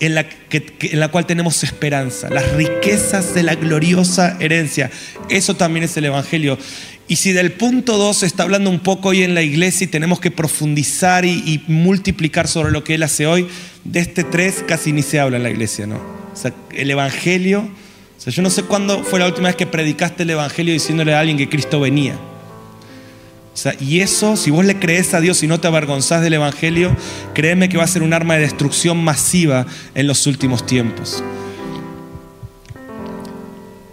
[0.00, 4.90] en la, en la cual tenemos esperanza, las riquezas de la gloriosa herencia.
[5.28, 6.58] Eso también es el Evangelio.
[7.06, 9.88] Y si del punto 2 se está hablando un poco hoy en la iglesia y
[9.88, 13.46] tenemos que profundizar y, multiplicar sobre lo que Él hace hoy,
[13.84, 15.96] de este 3 casi ni se habla en la iglesia, ¿no?
[15.96, 19.66] O sea, el Evangelio, o sea, yo no sé cuándo fue la última vez que
[19.66, 22.18] predicaste el Evangelio diciéndole a alguien que Cristo venía
[23.80, 26.94] y eso, si vos le crees a Dios y no te avergonzás del Evangelio,
[27.34, 31.22] créeme que va a ser un arma de destrucción masiva en los últimos tiempos.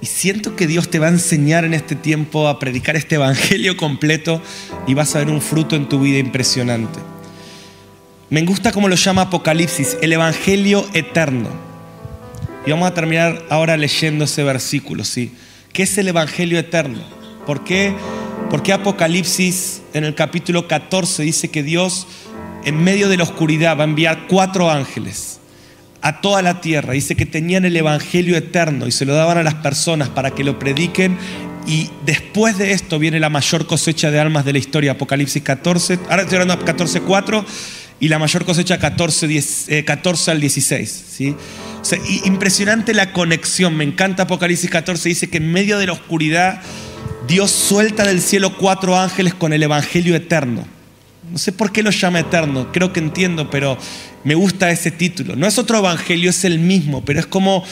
[0.01, 3.77] Y siento que Dios te va a enseñar en este tiempo a predicar este Evangelio
[3.77, 4.41] completo
[4.87, 6.99] y vas a ver un fruto en tu vida impresionante.
[8.31, 11.49] Me gusta como lo llama Apocalipsis, el Evangelio eterno.
[12.65, 15.33] Y vamos a terminar ahora leyendo ese versículo, ¿sí?
[15.71, 17.01] ¿Qué es el Evangelio eterno?
[17.45, 17.93] ¿Por qué?
[18.49, 22.07] Porque Apocalipsis en el capítulo 14 dice que Dios
[22.63, 25.40] en medio de la oscuridad va a enviar cuatro ángeles
[26.01, 26.93] a toda la tierra.
[26.93, 30.43] Dice que tenían el Evangelio eterno y se lo daban a las personas para que
[30.43, 31.17] lo prediquen.
[31.67, 35.99] Y después de esto viene la mayor cosecha de almas de la historia, Apocalipsis 14,
[36.09, 37.45] ahora estoy hablando de 14, 4
[37.99, 41.03] y la mayor cosecha 14, 14 eh, al 16.
[41.07, 41.35] ¿sí?
[42.25, 43.77] Impresionante la conexión.
[43.77, 45.07] Me encanta Apocalipsis 14.
[45.07, 46.61] Dice que en medio de la oscuridad
[47.27, 50.65] Dios suelta del cielo cuatro ángeles con el Evangelio eterno.
[51.31, 53.77] No sé por qué lo llama eterno, creo que entiendo, pero
[54.23, 55.35] me gusta ese título.
[55.35, 57.63] No es otro Evangelio, es el mismo, pero es como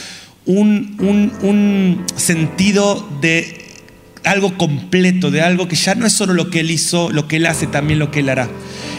[0.45, 0.95] un,
[1.41, 3.65] un sentido de
[4.23, 7.37] algo completo, de algo que ya no es solo lo que Él hizo, lo que
[7.37, 8.49] Él hace, también lo que Él hará.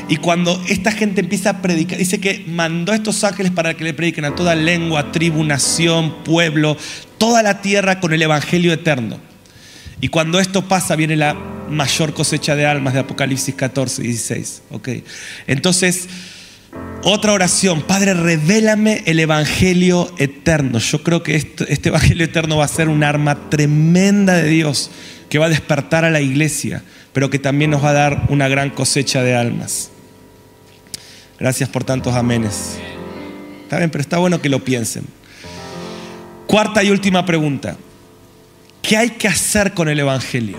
[0.09, 3.85] Y cuando esta gente empieza a predicar, dice que mandó a estos ángeles para que
[3.85, 6.77] le prediquen a toda lengua, tribu, nación, pueblo,
[7.17, 9.30] toda la tierra con el Evangelio eterno.
[10.01, 11.35] Y cuando esto pasa, viene la
[11.69, 14.63] mayor cosecha de almas de Apocalipsis 14, 16.
[14.71, 15.05] Okay.
[15.47, 16.09] Entonces,
[17.03, 20.79] otra oración, Padre, revélame el Evangelio eterno.
[20.79, 24.91] Yo creo que este Evangelio eterno va a ser un arma tremenda de Dios
[25.29, 26.83] que va a despertar a la iglesia,
[27.13, 29.91] pero que también nos va a dar una gran cosecha de almas.
[31.39, 32.79] Gracias por tantos amenes.
[33.63, 35.05] Está bien, pero está bueno que lo piensen.
[36.47, 37.77] Cuarta y última pregunta.
[38.91, 40.59] ¿Qué hay que hacer con el Evangelio?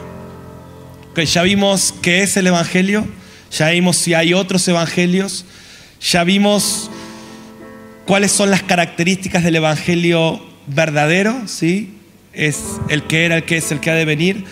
[1.26, 3.06] ya vimos qué es el Evangelio,
[3.52, 5.44] ya vimos si hay otros Evangelios,
[6.00, 6.90] ya vimos
[8.06, 11.94] cuáles son las características del Evangelio verdadero, ¿sí?
[12.32, 14.46] Es el que era, el que es, el que ha de venir.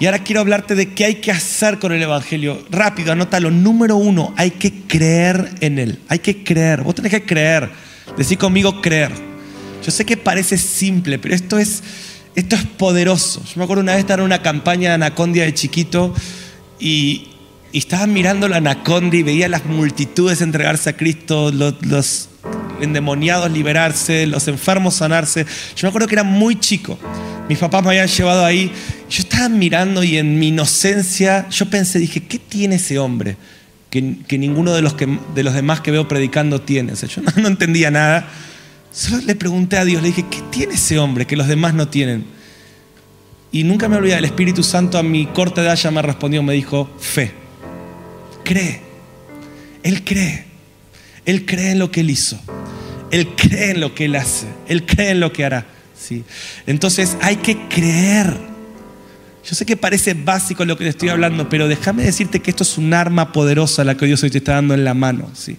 [0.00, 2.64] Y ahora quiero hablarte de qué hay que hacer con el Evangelio.
[2.70, 3.50] Rápido, anótalo.
[3.50, 5.98] Número uno, hay que creer en él.
[6.08, 6.80] Hay que creer.
[6.80, 7.68] Vos tenés que creer.
[8.16, 9.12] Decir conmigo creer.
[9.84, 11.82] Yo sé que parece simple, pero esto es,
[12.36, 13.42] esto es poderoso.
[13.44, 16.14] Yo me acuerdo una vez estar en una campaña de Anacondia de chiquito
[16.78, 17.30] y,
[17.76, 22.28] y estaba mirando la anaconda y veía las multitudes entregarse a Cristo, los,
[22.80, 25.44] endemoniados liberarse, los enfermos sanarse.
[25.76, 26.98] Yo me acuerdo que era muy chico.
[27.50, 28.72] Mis papás me habían llevado ahí.
[29.10, 33.36] Yo estaba mirando y en mi inocencia yo pensé, dije, ¿qué tiene ese hombre?
[33.90, 34.00] Que,
[34.38, 34.94] ninguno de los,
[35.34, 36.94] de los demás que veo predicando tiene.
[36.94, 38.26] O sea, yo no, entendía nada.
[38.96, 41.88] Solo le pregunté a Dios, le dije, ¿qué tiene ese hombre que los demás no
[41.88, 42.24] tienen?
[43.52, 46.54] Y nunca me olvidé, el Espíritu Santo a mi corta edad ya me respondió, me
[46.54, 47.46] dijo, fe
[48.46, 48.80] cree.
[49.82, 50.44] Él cree.
[51.26, 52.40] Él cree en lo que Él hizo.
[53.10, 54.46] Él cree en lo que Él hace.
[54.66, 55.66] Él cree en lo que hará.
[55.98, 56.24] ¿sí?
[56.66, 58.34] Entonces hay que creer.
[59.44, 62.62] Yo sé que parece básico lo que te estoy hablando, pero déjame decirte que esto
[62.62, 65.30] es un arma poderosa la que Dios hoy te está dando en la mano.
[65.34, 65.56] ¿sí?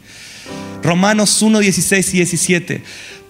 [0.84, 2.84] Romanos 1, 16 y 17.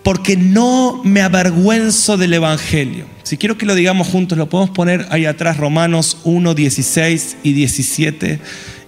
[0.08, 3.04] Porque no me avergüenzo del Evangelio.
[3.24, 7.52] Si quiero que lo digamos juntos, lo podemos poner ahí atrás, Romanos 1, 16 y
[7.52, 8.40] 17.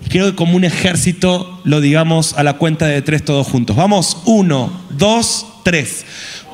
[0.07, 3.75] Quiero que como un ejército lo digamos a la cuenta de tres todos juntos.
[3.75, 6.05] Vamos, uno, dos, tres.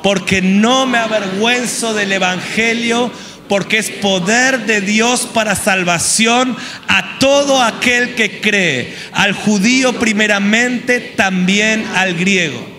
[0.02, 3.12] Porque no me avergüenzo del Evangelio,
[3.48, 6.56] porque es poder de Dios para salvación
[6.88, 12.75] a todo aquel que cree, al judío primeramente, también al griego.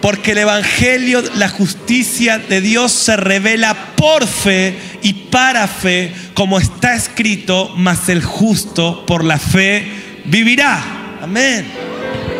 [0.00, 6.58] Porque el Evangelio, la justicia de Dios se revela por fe y para fe, como
[6.58, 9.86] está escrito, mas el justo por la fe
[10.24, 10.82] vivirá.
[11.22, 11.66] Amén.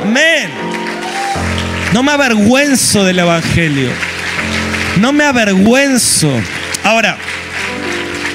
[0.02, 0.50] Amén.
[1.92, 3.90] No me avergüenzo del Evangelio.
[5.00, 6.30] No me avergüenzo.
[6.82, 7.16] Ahora,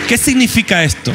[0.08, 1.14] ¿qué significa esto?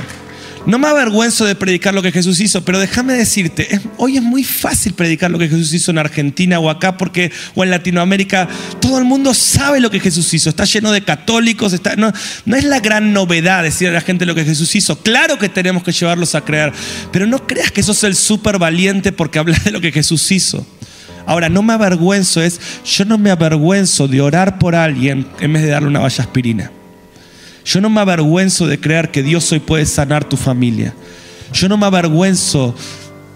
[0.67, 4.45] No me avergüenzo de predicar lo que Jesús hizo, pero déjame decirte, hoy es muy
[4.45, 8.49] fácil predicar lo que Jesús hizo en Argentina o acá, porque, o en Latinoamérica,
[8.81, 12.65] todo el mundo sabe lo que Jesús hizo, está lleno de católicos, está, no, es
[12.65, 15.93] la gran novedad decir a la gente lo que Jesús hizo, claro que tenemos que
[15.93, 16.73] llevarlos a creer,
[17.13, 20.67] pero no creas que sos el súper valiente porque hablas de lo que Jesús hizo.
[21.27, 25.63] Ahora, no me avergüenzo, es, yo no me avergüenzo de orar por alguien en vez
[25.63, 26.71] de darle una valla aspirina.
[27.65, 30.95] Yo no me avergüenzo de creer que Dios hoy puede sanar tu familia.
[31.53, 32.75] Yo no me avergüenzo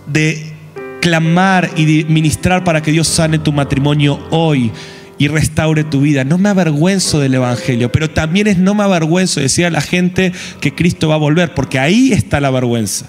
[0.07, 0.53] de
[1.01, 4.71] clamar y ministrar para que Dios sane tu matrimonio hoy
[5.17, 6.25] y restaure tu vida.
[6.25, 9.81] No me avergüenzo del Evangelio, pero también es no me avergüenzo de decir a la
[9.81, 13.07] gente que Cristo va a volver, porque ahí está la vergüenza.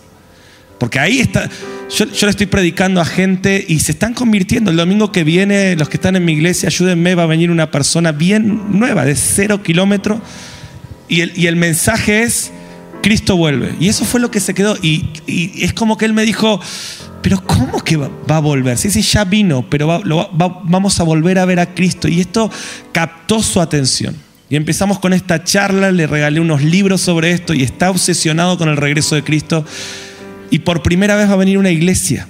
[0.79, 1.49] Porque ahí está,
[1.93, 4.71] yo, yo, le estoy predicando a gente y se están convirtiendo.
[4.71, 7.69] El domingo que viene, los que están en mi iglesia, ayúdenme, va a venir una
[7.69, 10.19] persona bien nueva, de cero kilómetros
[11.09, 12.51] y el, mensaje es,
[13.01, 13.75] Cristo vuelve.
[13.79, 14.77] Y eso fue lo que se quedó.
[14.81, 16.61] Y, es como que él me dijo,
[17.23, 18.77] pero ¿cómo que va, a volver?
[18.77, 20.01] Sí, sí, ya vino, pero
[20.63, 22.07] vamos a volver a ver a Cristo.
[22.07, 22.51] Y esto
[22.91, 24.15] captó su atención.
[24.51, 28.69] Y empezamos con esta charla, le regalé unos libros sobre esto y está obsesionado con
[28.69, 29.65] el regreso de Cristo.
[30.51, 32.27] Y por primera vez va a venir una iglesia.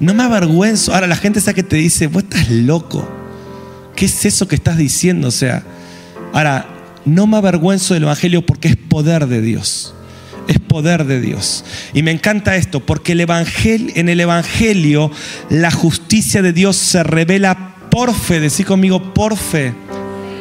[0.00, 0.92] No me avergüenzo.
[0.92, 3.08] Ahora la gente sabe que te dice, vos estás loco.
[3.94, 5.28] ¿Qué es eso que estás diciendo?
[5.28, 5.64] O sea,
[6.32, 9.94] ahora no me avergüenzo del Evangelio porque es poder de Dios.
[10.46, 11.64] Es poder de Dios.
[11.92, 15.10] Y me encanta esto, porque el en el Evangelio
[15.50, 19.74] la justicia de Dios se revela Por fe, decí conmigo, por fe.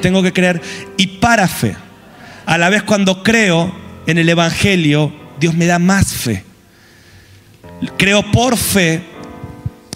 [0.01, 0.61] Tengo que creer
[0.97, 1.75] y para fe.
[2.45, 3.73] A la vez cuando creo
[4.05, 6.43] en el Evangelio, Dios me da más fe.
[7.97, 9.01] Creo por fe,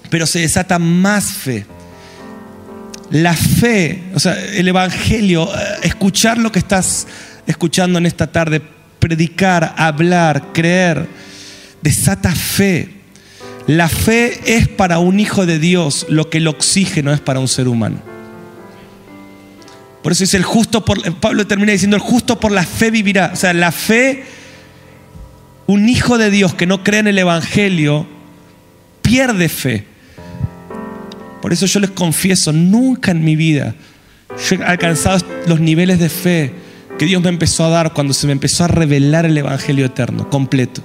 [0.10, 1.66] pero se desata más fe.
[3.12, 7.08] La fe, o sea, el Evangelio, eh, escuchar lo que estás
[7.46, 8.62] escuchando en esta tarde,
[9.00, 11.08] predicar, hablar, creer,
[11.82, 12.90] desata fe.
[13.68, 17.48] La fe es para un hijo de Dios lo que el oxígeno es para un
[17.48, 17.98] ser humano.
[20.02, 23.32] Por eso dice el justo por Pablo termina diciendo el justo por la fe vivirá.
[23.34, 24.24] O sea, la fe
[25.68, 28.08] un hijo de Dios que no cree en el evangelio
[29.02, 29.91] pierde fe.
[31.42, 33.76] Por eso yo les confieso, nunca en mi vida
[34.50, 36.54] yo he alcanzado los niveles de fe
[36.98, 40.30] que Dios me empezó a dar cuando se me empezó a revelar el Evangelio eterno,
[40.30, 40.84] completo.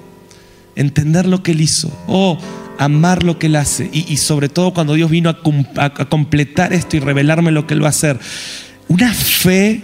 [0.74, 2.38] Entender lo que Él hizo, o
[2.78, 5.38] amar lo que Él hace, y, sobre todo cuando Dios vino a,
[5.84, 8.18] a completar esto y revelarme lo que Él va a hacer.
[8.88, 9.82] Una fe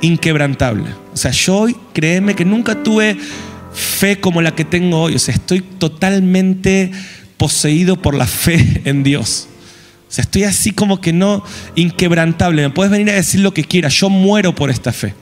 [0.00, 0.90] inquebrantable.
[1.12, 3.16] O sea, yo hoy, créeme que nunca tuve
[3.72, 5.16] fe como la que tengo hoy.
[5.16, 6.92] O sea, estoy totalmente
[7.36, 9.48] poseído por la fe en Dios.
[10.14, 11.42] Sea, estoy así como que no
[11.74, 12.62] inquebrantable.
[12.62, 13.94] Me puedes venir a decir lo que quieras.
[13.94, 15.12] Yo muero por esta fe.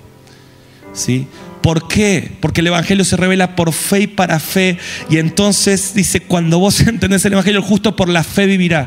[0.93, 1.26] ¿Sí?
[1.62, 2.36] ¿Por qué?
[2.40, 4.78] Porque el Evangelio se revela por fe y para fe.
[5.09, 8.86] Y entonces dice, cuando vos entendés el Evangelio, justo por la fe vivirá.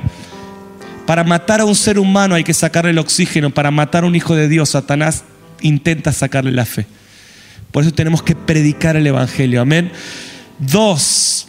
[1.07, 3.49] Para matar a un ser humano hay que sacarle el oxígeno.
[3.49, 5.23] Para matar a un hijo de Dios, Satanás
[5.61, 6.85] intenta sacarle la fe.
[7.71, 9.59] Por eso tenemos que predicar el Evangelio.
[9.59, 9.91] Amén.
[10.59, 11.47] Dos,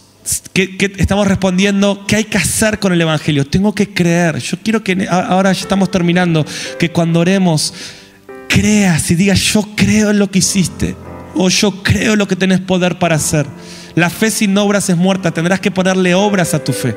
[0.53, 3.47] que, estamos respondiendo, ¿qué hay que hacer con el Evangelio?
[3.47, 4.39] Tengo que creer.
[4.39, 6.45] Yo quiero que ahora ya estamos terminando,
[6.79, 7.75] que cuando oremos,
[8.49, 10.97] creas y digas, yo creo en lo que hiciste.
[11.35, 13.47] O yo creo en lo que tenés poder para hacer.
[13.95, 15.33] La fe sin obras es muerta.
[15.33, 16.97] Tendrás que ponerle obras a tu fe.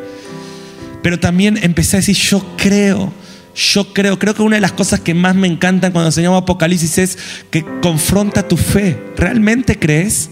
[1.04, 3.12] Pero también empecé a decir, yo creo.
[3.56, 6.98] Yo creo, creo que una de las cosas que más me encantan cuando enseñamos Apocalipsis
[6.98, 7.18] es
[7.50, 8.98] que confronta tu fe.
[9.18, 10.30] ¿Realmente crees?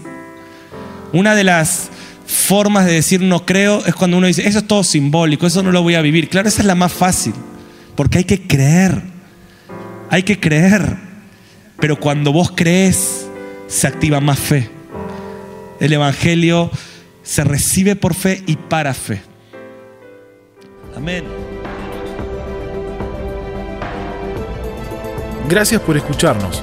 [1.12, 1.90] Una de las
[2.28, 5.72] formas de decir no creo es cuando uno dice, eso es todo simbólico, eso no
[5.72, 6.28] lo voy a vivir.
[6.28, 7.32] Claro, esa es la más fácil,
[7.96, 9.02] porque hay que creer,
[10.10, 10.96] hay que creer.
[11.80, 13.26] Pero cuando vos crees,
[13.66, 14.68] se activa más fe.
[15.80, 16.70] El Evangelio
[17.22, 19.22] se recibe por fe y para fe.
[20.96, 21.24] Amén.
[25.48, 26.62] Gracias por escucharnos.